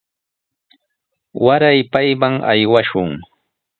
[1.45, 3.11] Waray payman aywashun.